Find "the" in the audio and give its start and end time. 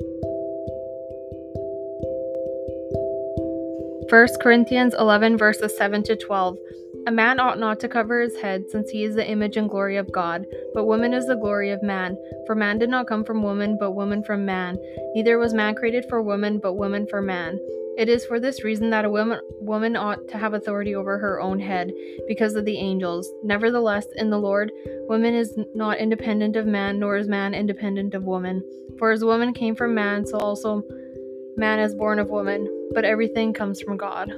9.16-9.28, 11.26-11.34, 22.64-22.78, 24.30-24.38